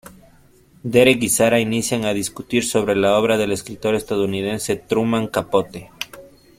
Derek 0.81 1.21
y 1.21 1.29
Sara 1.29 1.59
inician 1.59 2.05
a 2.05 2.13
discutir 2.15 2.65
sobre 2.65 2.95
la 2.95 3.15
obra 3.19 3.37
del 3.37 3.51
escritor 3.51 3.93
estadounidense 3.93 4.75
Truman 4.75 5.27
Capote. 5.27 5.91